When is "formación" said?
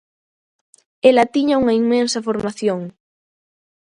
2.27-2.81